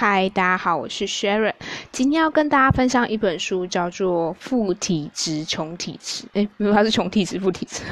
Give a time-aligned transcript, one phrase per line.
[0.00, 1.52] 嗨，大家好，我是 Sharon。
[1.92, 6.24] 今天要跟大家分享一本书，叫做《富体质穷体质》。
[6.32, 7.82] 诶，没有，它是穷体质富体质，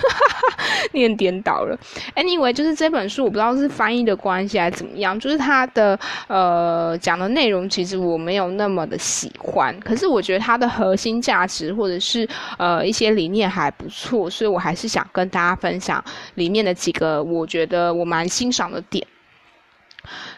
[0.94, 1.78] 念颠倒了。
[2.16, 9.78] Anyway，就是这本书，我不知道是翻译的关系还是怎么样，就是它的呃讲的内容，其实我没有那么的喜欢。
[9.80, 16.02] 可是我觉得它的核心价值或者是呃一些理念还不错，所以我还是想跟大家分享
[16.36, 19.06] 里面的几个我觉得我蛮欣赏的点。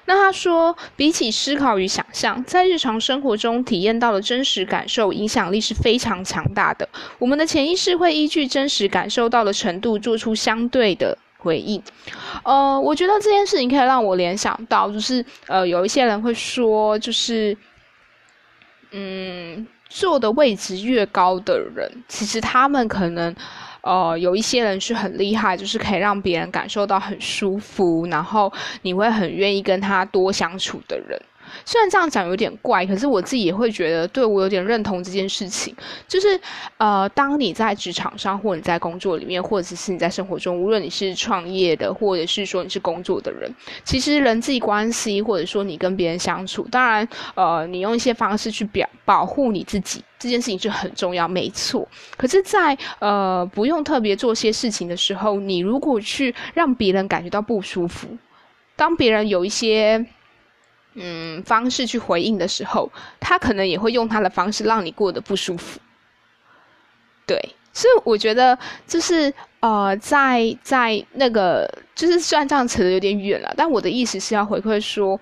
[0.07, 6.89] 那他说，比起思考与想象，在日常生活中体验到的真实感受，影响力是非常强大的。
[7.19, 11.81] 我们的潜意识会依据真实感受到的程度，做出相对的回应。
[12.43, 17.56] 呃，我觉得这件事情可以让我联想到，就是呃，有一些人会说，就是
[18.91, 23.34] 嗯，坐的位置越高的人，其实他们可能。
[23.83, 31.20] 呃，有一些人是很厉害，就是可以让别人感受到很舒服，然后你会很愿意跟他多相处的人。
[31.65, 35.75] 虽然这样讲有点怪，可是我自己也会觉得，对我有点认同这件事情。
[36.09, 36.41] 就是，
[36.79, 43.53] 呃，当你在职场上，或你在工作里面，或者是你在生活中，无论你是创业的，或者是说你是工作的人，
[43.84, 51.87] 其实人际关系，或者说你跟别人相处，当然，呃，你用一些方式去表保护你自己，这件事情是很重要，没错。
[52.17, 58.09] 可是，在呃不用特别做些事情的时候，你如果去让别人感觉到不舒服，
[58.77, 60.05] 当别人有一些。
[60.94, 65.80] 嗯，方式去回应的时候，他可能也会用他的方式让你过得不舒服。
[67.27, 67.38] 对，
[67.72, 75.20] 所以我觉得就是呃，在在那个，就是算账扯的有点远了，但我的意思是要回馈说，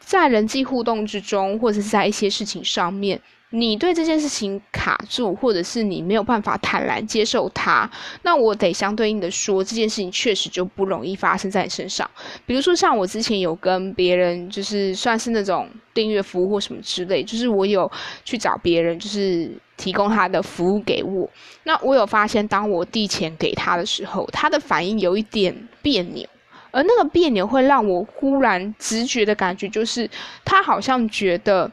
[0.00, 3.20] 在人际互动之中，或者是在一些事情上面。
[3.50, 7.90] 你对这件事情卡住，或者是你没有办法坦然接受它，
[8.22, 12.08] 那我得相对应的说，这件事情确实就不容易发生在你身上。
[12.44, 17.90] 比如说，像我之前有跟别人，就是算是那种订阅服务或什么之类，就是我有
[18.22, 21.26] 去找别人，就是提供他的服务给我。
[21.64, 26.28] 那我有发现，当我递钱给他的时候，他的反应有一点别扭，
[26.70, 30.10] 而那个别扭会让我忽然直觉的感觉，就是
[30.44, 31.70] 他好像觉得。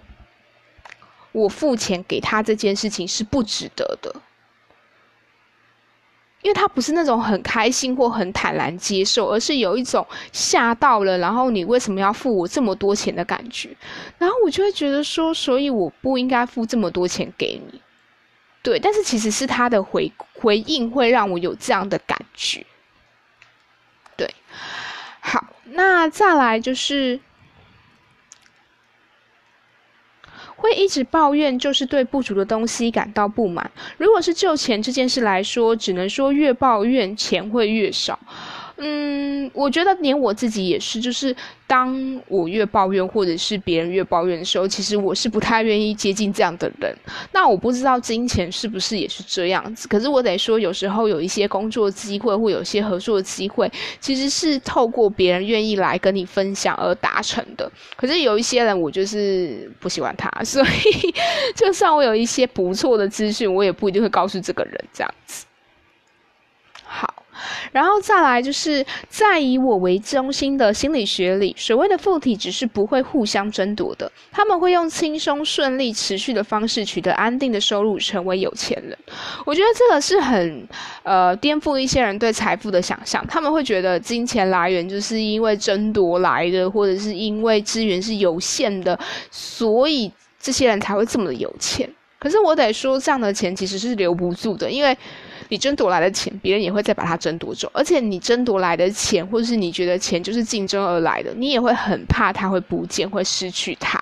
[1.36, 4.16] 我付钱给他这件事情是不值得的，
[6.42, 13.76] 因为他不是那种很开心或很坦然接受，而是有一种吓到了，然后你为什么要付我这么多钱的感觉，
[14.18, 17.82] 然后我就会觉得说，所以我不应该付这么多钱给你，
[18.64, 20.10] 对，但是其实是他的回
[20.40, 22.66] 回应会让我有这样的感觉，
[24.16, 24.34] 对，
[25.20, 27.20] 好，那再来就是。
[30.56, 33.70] 会一直抱怨，就是对不足的东西感到不满。
[33.98, 38.18] 如果是就钱这件事来说，只能说越抱怨钱会越少。
[38.78, 41.34] 嗯，我觉得连我自己也是，就是
[41.66, 46.94] 当我越抱怨，或者是别人越抱怨的时候，其实我是不太愿意接近这样的人。
[47.32, 49.88] 那我不知道金钱是不是也是这样子？
[49.88, 53.72] 可是我得说，有时候有一些工作机会或有些合作机会，
[54.02, 57.72] 其实是透过别人愿意来跟你分享而达成的。
[57.96, 61.14] 可是有一些人，我就是不喜欢他，所以
[61.56, 65.46] 就算我有一些不错的资讯，我也不一定会告诉这个人这样子。
[67.72, 78.98] 然后再来就是在以我为中心的心理学里，所谓的附体只是不会互相争夺的，他们会用轻松、顺利、持续的方式取得安定的收入，成为有钱人。
[79.46, 80.68] 我觉得这个是很
[81.04, 88.98] 呃颠覆一些人对财富的想象，他们会觉得金钱来源就是因为争夺来的，或者是因为资源是有限的，
[89.32, 91.90] 所以这些人才会这么的有钱。
[92.20, 94.98] 可是我得说，这样的钱其实是留不住的，因为。
[95.50, 104.02] 你争夺来的钱，别人也会再把它争夺走，而且你争夺来的钱，或者是你觉得钱就是竞争而来的，你也会很怕它会不见，会失去它。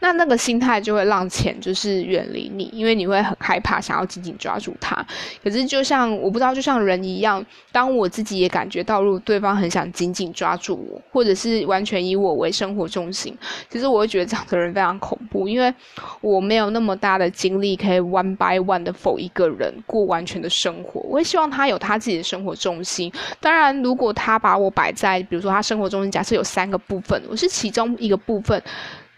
[0.00, 5.06] 那那个心态就会让钱就是远离你，因为你会很害怕，想要紧紧抓住它。
[5.44, 13.36] 可是就像我不知道，就像人一样，当我自己也感觉到，如果对方很想紧紧抓住我，或者是完全以我为生活重心，
[13.68, 15.72] 其实我会觉得这样的人非常恐怖，因为
[16.20, 21.00] 我没有那么大的精力可以 one by one 的否一个人过完全的生活。
[21.02, 23.12] 我也希望他有他自己的生活重心。
[23.38, 28.62] 当然，如果他把我摆在，比如说他生活中心，假设有三个部分，我是其中一个部分。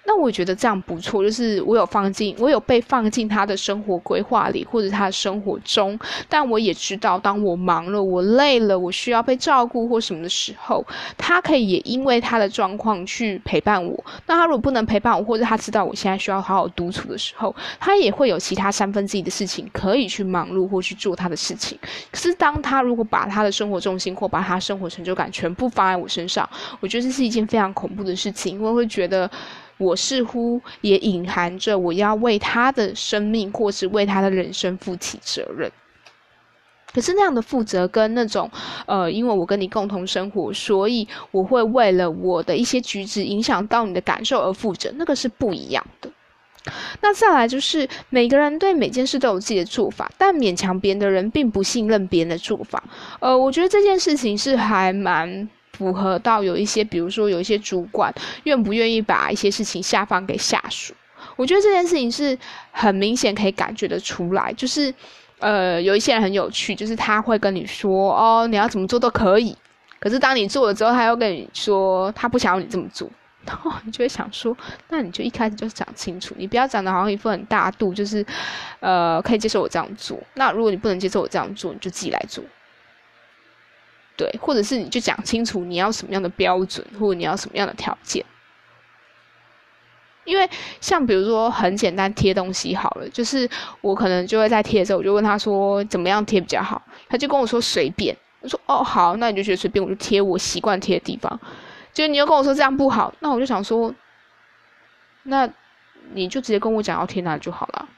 [0.05, 5.99] 那我觉得这样不错，就是我有放进，我有被放进他的生活规划里，或者他的生活中。
[6.29, 10.85] 但我也知道，当我忙了、我累了、我需要被照顾或什么的时候，
[11.17, 14.05] 他可以也因为他的状况去陪伴我。
[14.27, 21.79] 那他如果不能陪伴我，或者他知道我现在需要好好独处的时候，他也会有其他三分之一的事情可以去忙碌或去做他的事情。
[22.11, 26.49] 可是当他如果把他的生活重心或把他生活成就感全部放在我身上，
[26.81, 29.31] 我觉得这是一件非常恐怖的事情，因为会觉得。
[29.79, 35.71] 我似乎也隐含着我要为他的生命或是为他的人生负起责任。
[36.95, 38.51] 可是那样的负责跟那种，
[38.85, 46.11] 呃，因为我跟你共同生活，所以我会为了我的一些举止影响到你的感受而负责，那个是不一样的。
[47.01, 52.85] 那再来就是每个人对每件事都有自己的做法，但勉强别人的人并不信任别人的做法。
[53.21, 55.49] 呃，我觉得这件事情是还蛮。
[55.83, 58.15] 符合到有一些，比如说有一些主管
[58.45, 60.95] 愿不愿意把一些事情下放给下属，
[61.35, 62.39] 我觉得这件事情是
[62.71, 64.53] 很明显可以感觉得出来。
[64.53, 64.95] 就是，
[65.41, 69.57] 呃，有一些人很有趣，就是他会跟你说，哦，你要怎么做都可以。
[69.99, 73.11] 可是当你做了之后，他又跟你说，他不想要你这么做。
[73.45, 74.57] 然后你就会想说，
[74.89, 78.25] 那你就一开始就讲清楚，你不要讲的好像一副很大度，就是，
[78.79, 80.17] 呃，可以接受我这样做。
[80.35, 82.45] 那如果你不能接受我这样做，你就自己来做。
[84.17, 88.25] 对，或者是你就讲清楚你要什么样的标准，或者你要什么样的条件。
[90.25, 90.49] 因为
[90.81, 93.49] 像比如说很简单贴东西好了，就是
[93.81, 98.17] 我可能就会在贴的时候，我就问他说怎么样贴比较好，他就跟我说随便。
[98.41, 101.41] 我说哦好，那你就觉得随便，我就贴我习惯贴的地方。
[101.93, 103.93] 就你又跟我说这样不好，那我就想说，
[105.25, 105.49] 那
[106.13, 107.89] 你就直接跟我讲要贴哪就好了。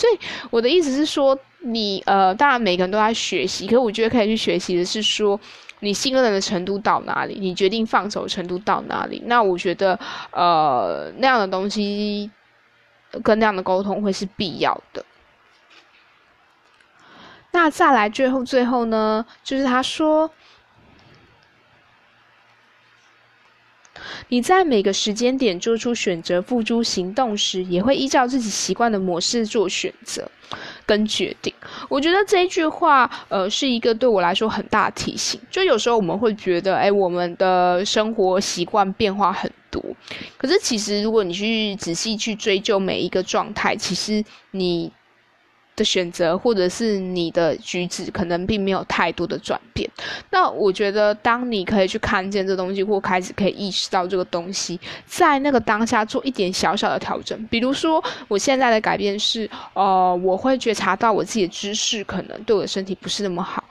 [0.00, 0.18] 所以
[0.48, 5.38] 我的意思是说，你呃，当然每个人都在学习，可是我觉得可以去学习的是说，
[5.80, 9.22] 你信任的程度到哪里，你决定放手程度到哪里。
[9.26, 9.98] 那我觉得，
[10.30, 12.30] 呃，那样的东西
[13.22, 15.04] 跟那样的沟通会是必要的。
[17.52, 20.30] 那再来最后最后呢，就是他说。
[24.30, 30.26] 你在每个时间点做出选择、付诸行动时，也会依照自己习惯的模式做选择
[30.86, 31.52] 跟决定。
[31.88, 35.38] 我觉得这一句话，呃，是一个对我来说很大的提醒。
[35.50, 39.84] 就有时候我们会觉得，哎，我们的生活习惯变化很多，
[40.38, 44.90] 可是其实如果你去仔细去追究每一个状态，其实你。
[45.76, 49.88] 的选择，或者是你的举止，可能并没有太多的转变。
[50.30, 57.46] 那我觉得，当你可以去看见这东西，或开始可以意识到这个东西，在那个当下做一点小小的调整。
[57.48, 63.64] 比如说，我现在的改变是，呃，我会觉察到我自己的知识可能对我的身体不是那么好。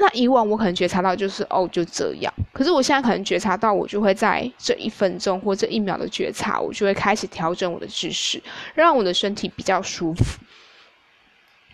[0.00, 8.40] 那以往我可能觉察到就是哦就这样，可是我现在可能觉察到，我就会在这一分钟或这一秒的觉察，我就会开始调整我的知识，
[8.74, 10.24] 让我的身体比较舒服。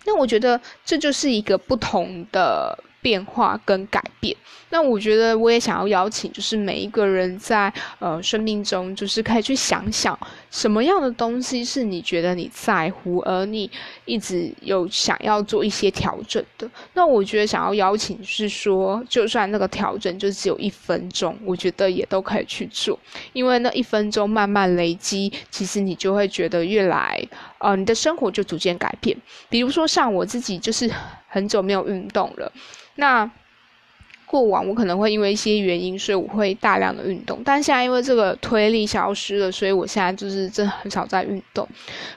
[0.05, 4.35] 那我觉得这就是一个不同的变化跟改变。
[4.69, 10.17] 那我觉得我也想要邀请，就是每一个人在呃生命中，就是可以去想想
[10.55, 13.69] 什么样的东西是你觉得你在乎，而你
[14.05, 16.65] 一直有想要做一些调整的。
[16.93, 22.97] 那我觉得想要邀请是说，就算那个调整就只有一分钟，我觉得也都可以去做，
[23.33, 27.21] 因为那一分钟慢慢累积，其实你就会觉得越来
[27.57, 29.17] 呃你的生活就逐渐改变。
[29.49, 30.89] 比如说像我自己就是
[31.27, 32.49] 很久没有运动了，
[32.95, 33.29] 那。
[34.25, 41.67] 过往我可能会因为一些原因，所以我会大量的运动，但现在因为这个推力消失了，所以我现在就是真很少在运动，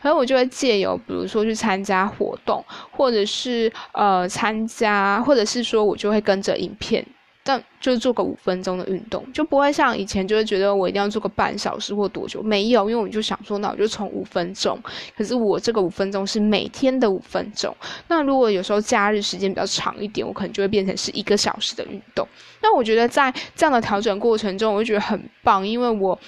[0.02, 7.04] 然后我就会借由比如说去参加活动，或者是呃参加，或者是说我就会跟着影片。
[7.48, 14.78] 但就是做个五分钟的运动，就不会像以前就会觉得我一定要做个半小时或多久，没有，因为我就想说，那我就从五分钟。
[15.16, 17.74] 可是我这个五分钟是每天的五分钟。
[18.08, 22.28] 那如果有时候假日时间比较长一点，我可能就会变成是一个小时的运动。
[22.60, 26.18] 那我觉得在这样的调整过程中，我就觉得很棒，因为我，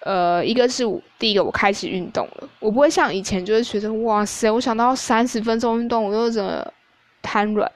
[0.00, 0.82] 呃，一个是
[1.20, 6.66] 第一个我开始运动了，我不会像以前就是觉得哇塞，我想到三十分钟运动，我又怎么
[7.24, 7.68] 瘫软。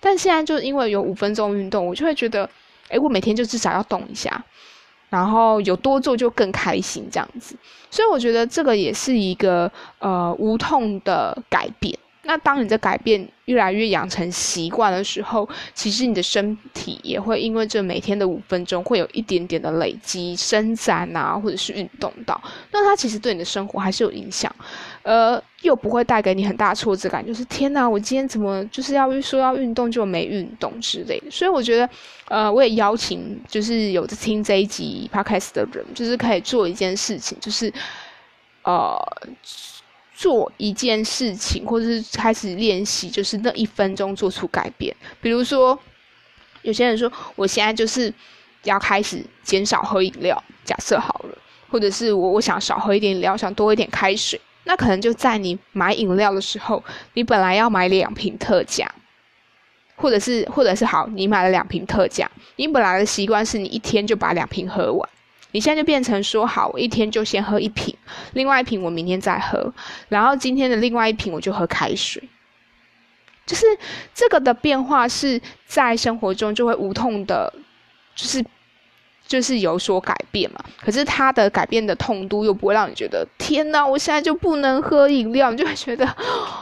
[0.00, 2.48] 但现在就因为有五分钟运动，我就会觉得，
[2.88, 4.42] 诶，我每天就至少要动一下，
[5.10, 7.54] 然后有多做就更开心这样子。
[7.90, 11.96] 所以我觉得这个也是一个呃无痛的改变。
[12.28, 22.38] 那当你的改变越来越养成习惯的时候，其实你的身体也会因为这每天的五分钟会有一点点的累积伸展啊，或者是运动到，
[22.70, 24.54] 那它其实对你的生活还是有影响，
[25.02, 31.30] 呃，又不会带给你很大挫折感，就是天哪，我今天怎么就是要说要运动就没运动之类的。
[31.30, 31.88] 所以我觉得，
[32.28, 37.72] 呃，我也邀请就是有听这一集 podcast 的人，就是可以做一件事情，就是。
[38.64, 38.94] 呃，
[40.18, 44.92] 做一件事情，或者是开始练习，就是那一分钟做出改变。
[45.20, 45.78] 比如说，
[46.62, 48.12] 有些人说，我现在就是
[48.64, 50.42] 要开始减少喝饮料。
[50.64, 51.38] 假设好了，
[51.70, 54.40] 或者是我我想少喝一点饮料，想多一点开水。
[54.64, 56.82] 那可能就在你买饮料的时候，
[57.14, 58.92] 你本来要买两瓶特价，
[59.94, 65.08] 或者是或者是好，你买了两瓶特价，你本来的习惯是你一天就把两瓶喝完。
[65.52, 67.96] 你现在就变成说好，我一天就先喝一瓶，
[68.34, 69.72] 另外一瓶我明天再喝，
[70.08, 72.22] 然后今天的另外一瓶我就喝开水。
[73.46, 73.66] 就是
[74.14, 77.52] 这个的变化是在生活中就会无痛的，
[78.14, 78.44] 就是。
[79.28, 86.06] 就是有所改变嘛，可是它的改变的痛度又不会让你觉得天哪，我现在就不能喝饮料，你就会觉得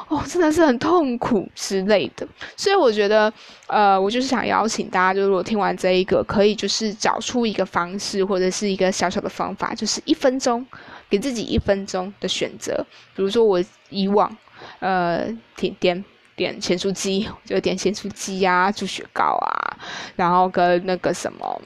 [0.08, 2.26] 哦，真的是很痛苦之类的。
[2.56, 3.32] 所以我觉得，
[3.68, 10.66] 呃，我就是想邀请大家，就如果听完这一个，可以就是找出一个方式或者是一个小小的方法，就是一分钟
[11.08, 12.84] 给自己一分钟的选择。
[13.14, 14.36] 比如说我以往
[14.80, 16.04] 呃点点
[16.34, 19.78] 点咸酥鸡，就点咸酥鸡啊，猪雪糕啊，
[20.16, 21.62] 然后跟那个什么。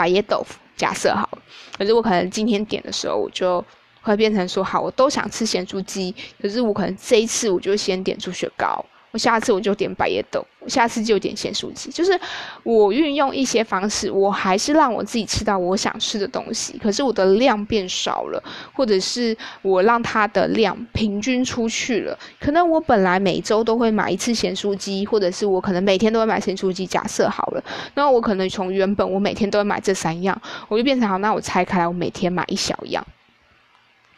[0.00, 1.28] 白叶豆腐，假设好，
[1.76, 3.62] 可是我可能今天点的时候，我就
[4.00, 8.82] 会变成说，好，我都想吃咸猪鸡，可是我可能这一次我就先点猪雪糕。
[9.12, 11.90] 我下次我就点百叶豆，我下次就点咸酥鸡。
[11.90, 12.18] 就是
[12.62, 22.16] 我运用一些方式，我还是让我自己吃到我想吃的东西，可是我的量变少了，或者是我让它的量平均出去了。
[22.38, 26.86] 可能我本来每周都会买一次咸酥鸡，或者是我可能每天都会买咸酥鸡。
[26.86, 27.64] 假设好了，
[27.94, 33.04] 那我可能从原本我每天都会买这三样，我就变成好，那我拆开来，我每天买一小样。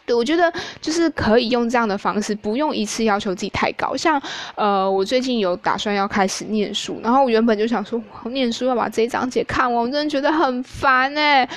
[0.04, 3.96] 对，我觉得就是可以用这样的方式，不用一次要求自己太高。
[3.96, 4.20] 像
[4.56, 11.48] 呃，我最近有打算要开始念书，然后我原本就想说，念书要把这一章节看完，我真的觉得很烦哎。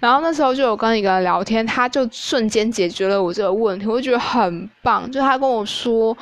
[0.00, 5.10] 然后那时候就有跟一个人聊天，他就瞬间解决了我这个问题，我觉得很棒。
[5.10, 6.14] 就他跟我说，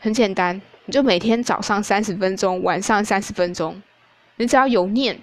[0.00, 3.80] 很简单，你就每天早上三十分钟，晚上三十分钟，
[4.36, 5.18] 你只要有念，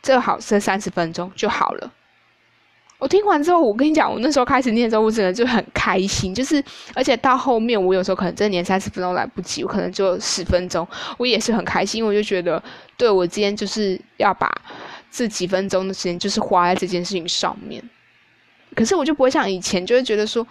[0.00, 1.92] 这好这三十分钟就好了。
[3.02, 6.32] 我听完之后，我跟你讲，我那时候开始念的时候，我真的就很开心。
[6.32, 6.62] 就是，
[6.94, 10.86] 而且到后面，我有时候可能真的连三十分钟来不及，我可能就十分钟，
[11.18, 12.62] 我也是很开心，因为我就觉得，
[12.96, 14.48] 对我今天就是要把
[15.10, 17.82] 这几分钟的时间，就是花在这件事情上面。
[18.76, 20.46] 可是我就不会像以前，就会觉得说。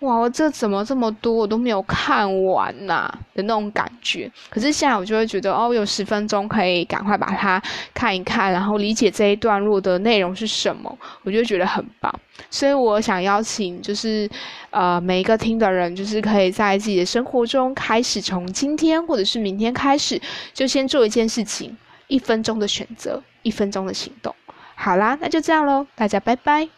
[0.00, 4.30] 哇，我这怎么这么多，我都没有看完呐的那种感觉。
[4.50, 7.60] 可是现在我就会觉得，哦，有十分钟可以赶快把它
[7.94, 12.14] 看一看，然后理解这一段落的内容是什么，我就觉得很棒。
[12.50, 14.28] 所以我想邀请，就是
[14.68, 20.20] 呃每一个听的人，就是可以在自己的生活中开始，从今天或者是明天开始，
[20.52, 21.74] 就先做一件事情，
[22.08, 24.34] 一分钟的选择，一分钟的行动。
[24.74, 26.75] 好啦，那就这样喽，大家拜拜。